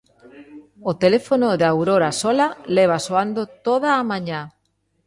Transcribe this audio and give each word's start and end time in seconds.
O 0.89 0.91
teléfono 1.03 1.47
de 1.59 1.65
Aurora 1.73 2.11
Sola 2.21 2.47
leva 2.77 2.97
soando 3.07 3.41
toda 3.67 3.89
a 3.95 4.03
mañá. 4.11 4.41